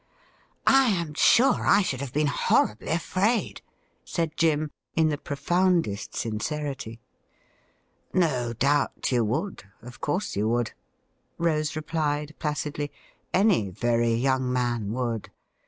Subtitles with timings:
[0.65, 3.61] 'I am sure I should have been horribly afraid,'
[4.03, 6.99] said Jim, in the profoundest sincerity.
[8.11, 10.71] 'No doubt you would— of course you would,'
[11.37, 12.91] Rose replied placidly;'
[13.31, 15.29] any very young man would.